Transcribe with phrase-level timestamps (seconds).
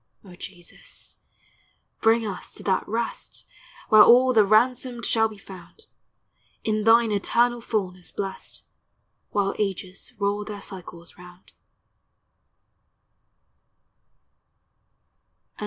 [0.25, 1.19] O Jesus,
[2.01, 3.45] bring us to that rest,
[3.89, 5.85] Where all the ransomed shall be found,
[6.63, 8.63] In thine eternal fulness blest,
[9.29, 11.53] While ages roll their cycles round.